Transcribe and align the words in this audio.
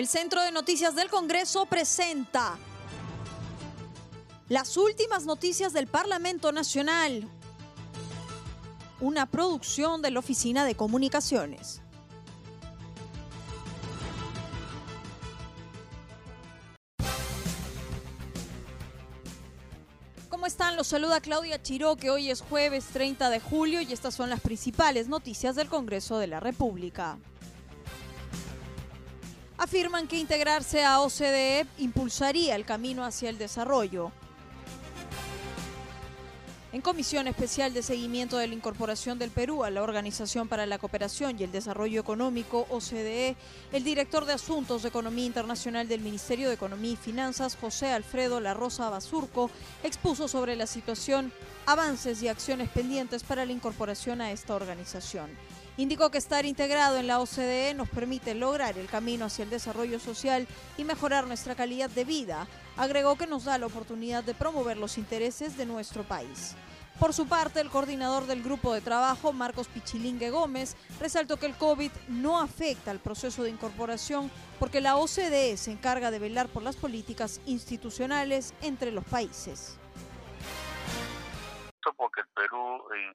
El 0.00 0.08
Centro 0.08 0.40
de 0.40 0.50
Noticias 0.50 0.94
del 0.94 1.10
Congreso 1.10 1.66
presenta 1.66 2.56
las 4.48 4.78
últimas 4.78 5.26
noticias 5.26 5.74
del 5.74 5.88
Parlamento 5.88 6.52
Nacional, 6.52 7.28
una 9.00 9.26
producción 9.26 10.00
de 10.00 10.10
la 10.10 10.20
Oficina 10.20 10.64
de 10.64 10.74
Comunicaciones. 10.74 11.82
¿Cómo 20.30 20.46
están? 20.46 20.76
Los 20.76 20.86
saluda 20.86 21.20
Claudia 21.20 21.60
Chiró, 21.60 21.96
que 21.96 22.08
hoy 22.08 22.30
es 22.30 22.40
jueves 22.40 22.86
30 22.86 23.28
de 23.28 23.40
julio 23.40 23.82
y 23.82 23.92
estas 23.92 24.14
son 24.14 24.30
las 24.30 24.40
principales 24.40 25.08
noticias 25.08 25.56
del 25.56 25.68
Congreso 25.68 26.16
de 26.16 26.26
la 26.26 26.40
República 26.40 27.18
afirman 29.60 30.08
que 30.08 30.16
integrarse 30.16 30.82
a 30.82 31.02
OCDE 31.02 31.66
impulsaría 31.76 32.56
el 32.56 32.64
camino 32.64 33.04
hacia 33.04 33.28
el 33.28 33.36
desarrollo. 33.36 34.10
En 36.72 36.80
Comisión 36.80 37.28
Especial 37.28 37.74
de 37.74 37.82
Seguimiento 37.82 38.38
de 38.38 38.46
la 38.46 38.54
Incorporación 38.54 39.18
del 39.18 39.30
Perú 39.30 39.62
a 39.62 39.70
la 39.70 39.82
Organización 39.82 40.48
para 40.48 40.64
la 40.64 40.78
Cooperación 40.78 41.38
y 41.38 41.42
el 41.42 41.52
Desarrollo 41.52 42.00
Económico, 42.00 42.66
OCDE, 42.70 43.36
el 43.72 43.84
director 43.84 44.24
de 44.24 44.32
Asuntos 44.32 44.82
de 44.82 44.88
Economía 44.88 45.26
Internacional 45.26 45.88
del 45.88 46.00
Ministerio 46.00 46.48
de 46.48 46.54
Economía 46.54 46.92
y 46.92 46.96
Finanzas, 46.96 47.58
José 47.60 47.92
Alfredo 47.92 48.40
La 48.40 48.54
Rosa 48.54 48.88
Basurco, 48.88 49.50
expuso 49.82 50.26
sobre 50.26 50.56
la 50.56 50.66
situación, 50.66 51.34
avances 51.66 52.22
y 52.22 52.28
acciones 52.28 52.70
pendientes 52.70 53.24
para 53.24 53.44
la 53.44 53.52
incorporación 53.52 54.22
a 54.22 54.32
esta 54.32 54.54
organización. 54.54 55.28
Indicó 55.76 56.10
que 56.10 56.18
estar 56.18 56.44
integrado 56.44 56.98
en 56.98 57.06
la 57.06 57.20
OCDE 57.20 57.74
nos 57.74 57.88
permite 57.88 58.34
lograr 58.34 58.76
el 58.76 58.86
camino 58.86 59.26
hacia 59.26 59.44
el 59.44 59.50
desarrollo 59.50 59.98
social 59.98 60.46
y 60.76 60.84
mejorar 60.84 61.26
nuestra 61.26 61.54
calidad 61.54 61.88
de 61.88 62.04
vida. 62.04 62.46
Agregó 62.76 63.16
que 63.16 63.26
nos 63.26 63.44
da 63.44 63.56
la 63.56 63.66
oportunidad 63.66 64.24
de 64.24 64.34
promover 64.34 64.76
los 64.76 64.98
intereses 64.98 65.56
de 65.56 65.66
nuestro 65.66 66.02
país. 66.04 66.54
Por 66.98 67.14
su 67.14 67.26
parte, 67.26 67.60
el 67.60 67.70
coordinador 67.70 68.26
del 68.26 68.42
grupo 68.42 68.74
de 68.74 68.82
trabajo, 68.82 69.32
Marcos 69.32 69.68
Pichilingue 69.68 70.28
Gómez, 70.28 70.76
resaltó 71.00 71.38
que 71.38 71.46
el 71.46 71.56
COVID 71.56 71.90
no 72.08 72.38
afecta 72.38 72.90
al 72.90 72.98
proceso 72.98 73.42
de 73.42 73.48
incorporación 73.48 74.30
porque 74.58 74.82
la 74.82 74.96
OCDE 74.98 75.56
se 75.56 75.72
encarga 75.72 76.10
de 76.10 76.18
velar 76.18 76.48
por 76.48 76.62
las 76.62 76.76
políticas 76.76 77.40
institucionales 77.46 78.52
entre 78.60 78.92
los 78.92 79.04
países 79.04 79.79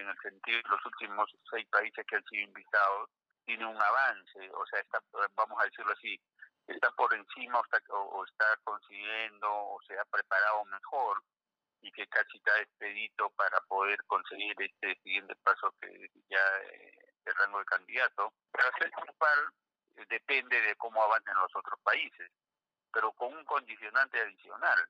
en, 0.00 0.08
el 0.08 0.18
sentido 0.18 0.58
de 0.58 0.68
los 0.68 0.86
últimos 0.86 1.30
seis 1.50 1.66
países 1.68 2.04
que 2.06 2.16
han 2.16 2.24
sido 2.24 2.42
invitados, 2.42 3.10
tiene 3.44 3.64
un 3.64 3.80
avance, 3.80 4.50
o 4.52 4.66
sea, 4.66 4.80
está, 4.80 5.00
vamos 5.36 5.60
a 5.60 5.64
decirlo 5.64 5.92
así, 5.92 6.20
está 6.66 6.90
por 6.92 7.12
encima 7.14 7.60
o 7.60 8.24
está, 8.24 8.56
consiguiendo 8.64 9.48
o 9.48 9.80
se 9.86 9.98
ha 9.98 10.04
preparado 10.04 10.64
mejor 10.64 11.22
y 11.80 11.92
que 11.92 12.06
casi 12.08 12.38
está 12.38 12.58
expedito 12.60 13.30
para 13.30 13.60
poder 13.62 14.02
conseguir 14.06 14.54
este 14.58 14.98
siguiente 15.02 15.36
paso 15.36 15.72
que 15.80 16.10
ya 16.28 16.44
eh, 16.64 17.14
el 17.24 17.34
rango 17.34 17.60
de 17.60 17.64
candidato. 17.66 18.32
Pero 18.50 18.68
hacer 18.68 18.90
par 19.18 19.38
depende 20.08 20.60
de 20.60 20.74
cómo 20.76 21.02
avancen 21.02 21.34
los 21.34 21.54
otros 21.54 21.78
países, 21.82 22.30
pero 22.92 23.12
con 23.12 23.32
un 23.32 23.44
condicionante 23.44 24.20
adicional 24.20 24.88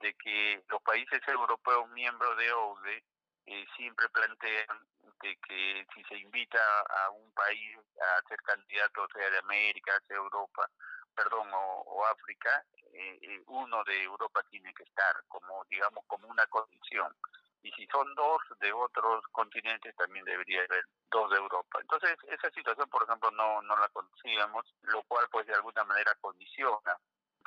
de 0.00 0.14
que 0.14 0.62
los 0.68 0.82
países 0.82 1.20
europeos 1.26 1.88
miembros 1.90 2.36
de 2.36 2.52
OCDE 2.52 3.04
eh, 3.46 3.66
siempre 3.76 4.08
plantean 4.08 4.86
de 5.22 5.36
que 5.36 5.86
si 5.94 6.04
se 6.04 6.16
invita 6.16 6.58
a 6.80 7.10
un 7.10 7.32
país 7.32 7.78
a 8.00 8.28
ser 8.28 8.40
candidato, 8.42 9.06
sea 9.12 9.30
de 9.30 9.38
América, 9.38 10.00
sea 10.06 10.16
Europa, 10.16 10.68
perdón, 11.14 11.48
o, 11.52 12.06
África, 12.06 12.64
eh, 12.92 13.18
eh, 13.22 13.42
uno 13.46 13.82
de 13.84 14.02
Europa 14.02 14.42
tiene 14.50 14.72
que 14.74 14.82
estar 14.82 15.14
como, 15.28 15.64
digamos, 15.70 16.04
como 16.06 16.28
una 16.28 16.46
condición. 16.46 17.14
Y 17.62 17.70
si 17.72 17.86
son 17.86 18.14
dos 18.14 18.42
de 18.60 18.72
otros 18.72 19.24
continentes, 19.32 19.96
también 19.96 20.24
debería 20.24 20.62
haber 20.64 20.84
dos 21.10 21.30
de 21.30 21.36
Europa. 21.36 21.78
Entonces, 21.80 22.16
esa 22.28 22.50
situación, 22.50 22.88
por 22.90 23.04
ejemplo, 23.04 23.30
no, 23.30 23.62
no 23.62 23.76
la 23.76 23.88
conocíamos, 23.88 24.66
lo 24.82 25.02
cual, 25.04 25.26
pues, 25.30 25.46
de 25.46 25.54
alguna 25.54 25.84
manera 25.84 26.14
condiciona 26.20 26.98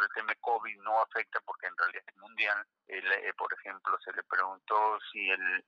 el 0.06 0.14
tema 0.14 0.34
COVID 0.42 0.78
no 0.82 1.02
afecta 1.02 1.40
porque 1.42 1.68
en 1.68 1.78
realidad 1.78 2.04
es 2.08 2.18
mundial. 2.18 2.68
Eh, 2.88 3.34
por 3.38 3.54
ejemplo, 3.54 3.98
se 4.04 4.14
le 4.14 4.24
preguntó 4.24 5.00
si 5.12 5.30
el, 5.30 5.66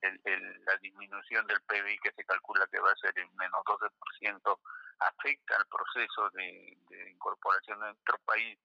la 0.66 0.78
disminución 0.82 1.46
del 1.48 1.62
PBI 1.62 2.00
que 2.00 2.12
se 2.12 2.26
calcula 2.26 2.68
que 2.72 2.80
va 2.80 2.92
a 2.92 2.96
ser 2.96 3.18
en 3.18 3.36
menos 3.36 3.62
12% 3.66 4.60
afecta 5.00 5.56
al 5.58 5.66
proceso 5.68 6.30
de, 6.32 6.78
incorporación 7.12 7.80
de 7.80 7.88
nuestro 7.88 8.18
país 8.26 8.58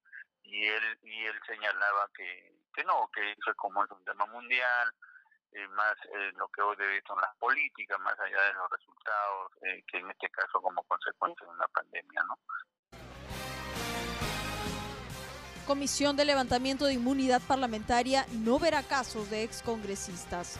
y 0.42 0.66
él 0.66 0.98
y 1.02 1.26
él 1.26 1.41
señalaba 1.47 2.08
que, 2.14 2.54
no, 2.84 3.08
que 3.12 3.32
eso 3.32 3.50
es 3.50 3.56
como 3.56 3.81
un 3.81 4.04
tema 4.04 4.26
mundial, 4.26 4.92
eh, 5.52 5.69
más 5.69 5.94
eh, 6.12 6.32
lo 6.36 6.48
que 6.48 6.62
hoy 6.62 6.76
debe 6.76 7.02
son 7.06 7.20
las 7.20 7.34
políticas, 7.36 7.98
más 8.00 8.19
allá 8.19 8.42
de 8.42 8.52
los 8.54 8.70
resultados, 8.70 9.52
que 9.86 9.98
en 9.98 10.10
este 10.10 10.28
caso 10.31 10.60
como 10.60 10.82
consecuencia 10.84 11.46
de 11.46 11.52
una 11.52 11.69
pandemia, 11.69 12.22
¿no? 12.28 12.38
Comisión 15.64 16.14
de 16.16 16.26
Levantamiento 16.26 16.84
de 16.84 16.92
Inmunidad 16.92 17.41
Parlamentaria 17.41 18.26
no 18.32 18.58
verá 18.58 18.82
casos 18.82 19.30
de 19.30 19.42
excongresistas. 19.42 20.58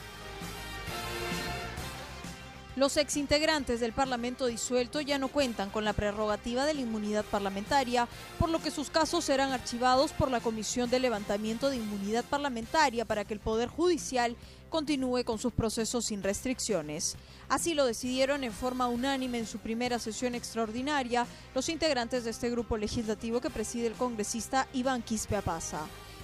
Los 2.75 2.97
exintegrantes 2.97 3.79
del 3.79 3.93
Parlamento 3.93 4.47
disuelto 4.47 4.99
ya 4.99 5.17
no 5.17 5.29
cuentan 5.29 5.69
con 5.69 5.85
la 5.85 5.93
prerrogativa 5.93 6.65
de 6.65 6.73
la 6.73 6.81
inmunidad 6.81 7.23
parlamentaria, 7.23 8.05
por 8.37 8.49
lo 8.49 8.59
que 8.59 8.69
sus 8.69 8.89
casos 8.89 9.23
serán 9.23 9.53
archivados 9.53 10.11
por 10.11 10.29
la 10.29 10.41
Comisión 10.41 10.89
de 10.89 10.99
Levantamiento 10.99 11.69
de 11.69 11.77
Inmunidad 11.77 12.25
Parlamentaria 12.25 13.05
para 13.05 13.23
que 13.23 13.33
el 13.33 13.39
Poder 13.39 13.69
Judicial 13.69 14.35
continúe 14.75 15.23
con 15.23 15.39
sus 15.39 15.53
procesos 15.53 16.07
sin 16.07 16.21
restricciones. 16.21 17.15
Así 17.47 17.73
lo 17.75 17.85
decidieron 17.85 18.43
en 18.43 18.51
forma 18.51 18.89
unánime 18.89 19.39
en 19.39 19.47
su 19.47 19.59
primera 19.59 19.99
sesión 19.99 20.35
extraordinaria 20.35 21.25
los 21.53 21.69
integrantes 21.69 22.25
de 22.25 22.31
este 22.31 22.49
grupo 22.49 22.75
legislativo 22.75 23.39
que 23.39 23.49
preside 23.49 23.87
el 23.87 23.93
congresista 23.93 24.67
Iván 24.73 25.01
Quispe 25.01 25.37
Apaza. 25.37 25.79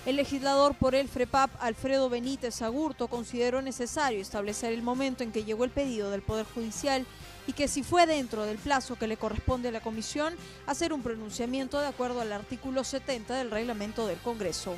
El 0.05 0.17
legislador 0.17 0.75
por 0.75 0.95
el 0.95 1.07
FREPAP, 1.07 1.49
Alfredo 1.61 2.09
Benítez 2.09 2.61
Agurto, 2.61 3.07
consideró 3.07 3.61
necesario 3.61 4.19
establecer 4.19 4.73
el 4.73 4.81
momento 4.81 5.23
en 5.23 5.31
que 5.31 5.45
llegó 5.45 5.63
el 5.63 5.69
pedido 5.69 6.11
del 6.11 6.21
Poder 6.21 6.45
Judicial 6.53 7.05
y 7.47 7.53
que 7.53 7.69
si 7.69 7.83
fue 7.83 8.05
dentro 8.05 8.43
del 8.43 8.57
plazo 8.57 8.97
que 8.97 9.07
le 9.07 9.15
corresponde 9.15 9.69
a 9.69 9.71
la 9.71 9.79
Comisión, 9.79 10.33
hacer 10.67 10.91
un 10.91 11.03
pronunciamiento 11.03 11.79
de 11.79 11.87
acuerdo 11.87 12.19
al 12.19 12.33
artículo 12.33 12.83
70 12.83 13.33
del 13.33 13.49
reglamento 13.49 14.07
del 14.07 14.19
Congreso. 14.19 14.75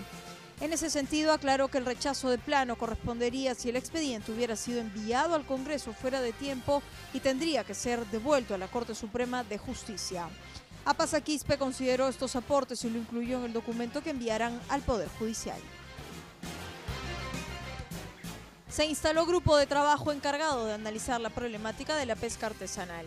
En 0.62 0.72
ese 0.72 0.90
sentido, 0.90 1.34
aclaró 1.34 1.68
que 1.68 1.78
el 1.78 1.86
rechazo 1.86 2.30
de 2.30 2.38
plano 2.38 2.78
correspondería 2.78 3.56
si 3.56 3.70
el 3.70 3.76
expediente 3.76 4.32
hubiera 4.32 4.56
sido 4.56 4.80
enviado 4.80 5.36
al 5.36 5.46
Congreso 5.46 5.94
fuera 5.94 6.22
de 6.22 6.32
tiempo 6.32 6.82
y 7.14 7.20
tendría 7.20 7.64
que 7.64 7.74
ser 7.74 8.06
devuelto 8.08 8.54
a 8.54 8.58
la 8.58 8.68
Corte 8.68 8.96
Suprema 8.96 9.44
de 9.44 9.58
Justicia. 9.58 10.30
Apazaquispe 10.86 11.58
consideró 11.58 12.08
estos 12.08 12.36
aportes 12.36 12.84
y 12.84 12.90
lo 12.90 13.00
incluyó 13.00 13.40
en 13.40 13.46
el 13.46 13.54
documento 13.54 14.02
que 14.02 14.12
enviarán 14.12 14.60
al 14.70 14.82
Poder 14.82 15.10
Judicial. 15.20 15.60
Se 18.70 18.86
instaló 18.86 19.26
grupo 19.26 19.56
de 19.56 19.68
trabajo 19.68 20.12
encargado 20.12 20.66
de 20.66 20.74
analizar 20.74 21.22
la 21.22 21.30
problemática 21.30 21.96
de 21.96 22.06
la 22.06 22.16
pesca 22.16 22.48
artesanal. 22.48 23.06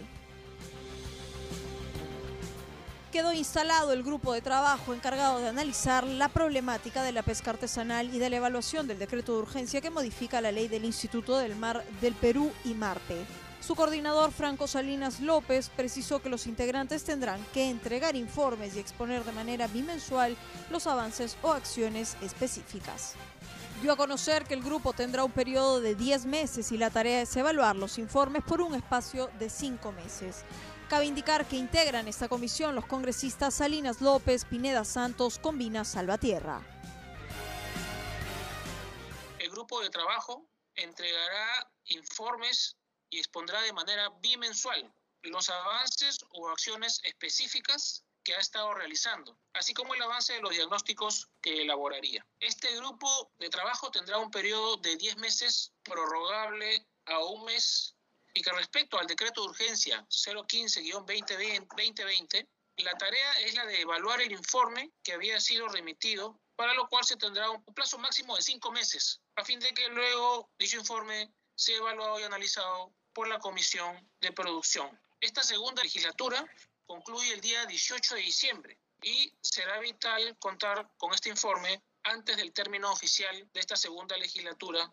Quedó 3.16 3.32
instalado 3.32 3.94
el 3.94 4.02
grupo 4.02 4.34
de 4.34 4.42
trabajo 4.42 4.92
encargado 4.92 5.38
de 5.38 5.48
analizar 5.48 6.04
la 6.04 6.28
problemática 6.28 7.02
de 7.02 7.12
la 7.12 7.22
pesca 7.22 7.52
artesanal 7.52 8.14
y 8.14 8.18
de 8.18 8.28
la 8.28 8.36
evaluación 8.36 8.86
del 8.86 8.98
decreto 8.98 9.32
de 9.32 9.38
urgencia 9.38 9.80
que 9.80 9.88
modifica 9.88 10.42
la 10.42 10.52
ley 10.52 10.68
del 10.68 10.84
Instituto 10.84 11.38
del 11.38 11.56
Mar 11.56 11.82
del 12.02 12.12
Perú 12.12 12.52
y 12.66 12.74
Marte. 12.74 13.24
Su 13.62 13.74
coordinador, 13.74 14.32
Franco 14.32 14.66
Salinas 14.66 15.20
López, 15.20 15.70
precisó 15.74 16.20
que 16.20 16.28
los 16.28 16.46
integrantes 16.46 17.04
tendrán 17.04 17.42
que 17.54 17.70
entregar 17.70 18.16
informes 18.16 18.76
y 18.76 18.80
exponer 18.80 19.24
de 19.24 19.32
manera 19.32 19.66
bimensual 19.66 20.36
los 20.68 20.86
avances 20.86 21.38
o 21.40 21.52
acciones 21.52 22.18
específicas. 22.20 23.14
Dio 23.80 23.92
a 23.92 23.96
conocer 23.96 24.44
que 24.44 24.52
el 24.52 24.62
grupo 24.62 24.92
tendrá 24.92 25.24
un 25.24 25.32
periodo 25.32 25.80
de 25.80 25.94
10 25.94 26.26
meses 26.26 26.70
y 26.70 26.76
la 26.76 26.90
tarea 26.90 27.22
es 27.22 27.34
evaluar 27.34 27.76
los 27.76 27.96
informes 27.96 28.42
por 28.42 28.60
un 28.60 28.74
espacio 28.74 29.30
de 29.38 29.48
5 29.48 29.90
meses. 29.92 30.44
Cabe 30.88 31.06
indicar 31.06 31.48
que 31.48 31.56
integran 31.56 32.06
esta 32.06 32.28
comisión 32.28 32.76
los 32.76 32.86
congresistas 32.86 33.54
Salinas 33.54 34.00
López, 34.00 34.44
Pineda 34.44 34.84
Santos, 34.84 35.40
Combina 35.40 35.84
Salvatierra. 35.84 36.62
El 39.40 39.50
grupo 39.50 39.80
de 39.80 39.90
trabajo 39.90 40.48
entregará 40.76 41.68
informes 41.86 42.76
y 43.10 43.18
expondrá 43.18 43.62
de 43.62 43.72
manera 43.72 44.10
bimensual 44.20 44.92
los 45.22 45.50
avances 45.50 46.18
o 46.30 46.48
acciones 46.50 47.00
específicas 47.02 48.04
que 48.22 48.36
ha 48.36 48.38
estado 48.38 48.72
realizando, 48.72 49.36
así 49.54 49.74
como 49.74 49.92
el 49.94 50.02
avance 50.02 50.34
de 50.34 50.40
los 50.40 50.52
diagnósticos 50.52 51.28
que 51.42 51.62
elaboraría. 51.62 52.24
Este 52.38 52.76
grupo 52.76 53.32
de 53.38 53.48
trabajo 53.50 53.90
tendrá 53.90 54.18
un 54.18 54.30
periodo 54.30 54.76
de 54.76 54.96
10 54.96 55.16
meses 55.16 55.72
prorrogable 55.82 56.86
a 57.06 57.18
un 57.24 57.44
mes 57.44 57.95
y 58.36 58.42
que 58.42 58.52
respecto 58.52 58.98
al 58.98 59.06
decreto 59.06 59.42
de 59.42 59.48
urgencia 59.48 60.06
015-2020, 60.10 62.46
La 62.76 62.92
tarea 62.98 63.32
es 63.40 63.54
la 63.54 63.64
de 63.64 63.80
evaluar 63.80 64.20
el 64.20 64.32
informe 64.32 64.92
que 65.02 65.14
había 65.14 65.40
sido 65.40 65.66
remitido, 65.68 66.38
para 66.54 66.74
lo 66.74 66.86
cual 66.88 67.06
se 67.06 67.16
tendrá 67.16 67.48
un 67.48 67.64
plazo 67.74 67.96
máximo 67.96 68.36
de 68.36 68.42
cinco 68.42 68.70
meses, 68.70 69.22
a 69.36 69.44
fin 69.44 69.58
de 69.58 69.72
que 69.72 69.88
luego 69.88 70.50
dicho 70.58 70.76
informe 70.76 71.32
sea 71.54 71.78
evaluado 71.78 72.20
y 72.20 72.24
analizado 72.24 72.92
por 73.14 73.26
la 73.26 73.38
Comisión 73.38 74.06
de 74.20 74.32
Producción. 74.32 75.00
Esta 75.22 75.42
segunda 75.42 75.82
legislatura 75.82 76.44
concluye 76.84 77.32
el 77.32 77.40
día 77.40 77.64
18 77.64 78.16
de 78.16 78.20
diciembre 78.20 78.78
y 79.02 79.32
será 79.40 79.80
vital 79.80 80.36
contar 80.38 80.90
con 80.98 81.14
este 81.14 81.30
informe 81.30 81.82
antes 82.02 82.36
del 82.36 82.52
término 82.52 82.92
oficial 82.92 83.48
de 83.54 83.60
esta 83.60 83.76
segunda 83.76 84.14
legislatura 84.18 84.92